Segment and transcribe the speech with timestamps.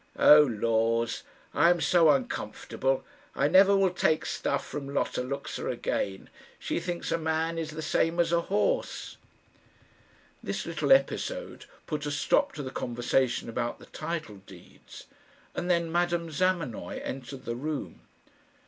[0.17, 1.21] "Oh, laws!
[1.53, 3.05] I am so uncomfortable.
[3.35, 6.31] I never will take stuff from Lotta Luxa again.
[6.57, 9.17] She thinks a man is the same as a horse."
[10.41, 15.05] This little episode put a stop to the conversation about the title deeds,
[15.53, 18.01] and then Madame Zamenoy entered the room.